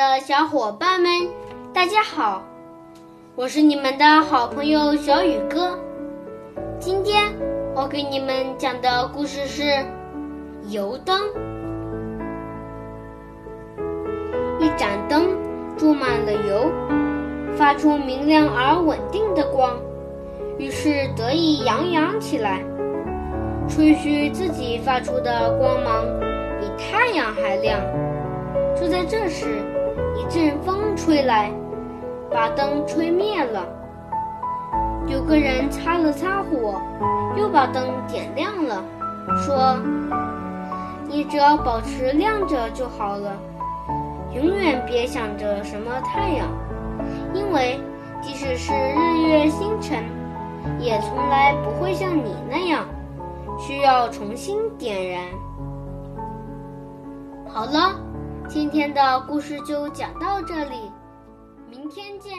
[0.00, 1.10] 的小伙伴们，
[1.74, 2.42] 大家好，
[3.36, 5.78] 我是你们的好朋友小雨哥。
[6.78, 7.30] 今天
[7.74, 9.62] 我给你们讲的故事是
[10.70, 11.20] 油灯。
[14.58, 15.36] 一盏灯
[15.76, 16.72] 注满了油，
[17.54, 19.76] 发出明亮而稳定的光，
[20.56, 22.64] 于是得意洋洋起来，
[23.68, 26.06] 吹嘘自己发出的光芒
[26.58, 27.78] 比太阳还亮。
[29.00, 29.64] 在这时，
[30.14, 31.50] 一阵风吹来，
[32.30, 33.66] 把灯吹灭了。
[35.06, 36.78] 有个人擦了擦火，
[37.34, 38.84] 又把灯点亮了，
[39.38, 39.78] 说
[41.08, 43.32] ：“你只要保持亮着就好了，
[44.34, 46.46] 永远别想着什么太阳，
[47.32, 47.80] 因为
[48.20, 50.04] 即使是日月星辰，
[50.78, 52.84] 也从来不会像你那样
[53.58, 55.22] 需要重新点燃。”
[57.48, 57.98] 好了。
[58.52, 60.90] 今天的故事就讲到这里
[61.70, 62.32] 明天见。